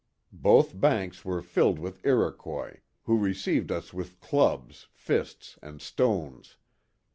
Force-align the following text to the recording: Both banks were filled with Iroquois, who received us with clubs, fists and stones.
Both 0.33 0.79
banks 0.79 1.23
were 1.23 1.43
filled 1.43 1.77
with 1.77 2.03
Iroquois, 2.03 2.77
who 3.03 3.19
received 3.19 3.71
us 3.71 3.93
with 3.93 4.19
clubs, 4.19 4.87
fists 4.95 5.59
and 5.61 5.79
stones. 5.79 6.57